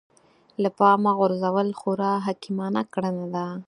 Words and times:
له 0.61 0.69
پامه 0.77 1.11
غورځول 1.17 1.69
خورا 1.79 2.13
حکيمانه 2.25 2.81
کړنه 2.93 3.25
ده. 3.33 3.45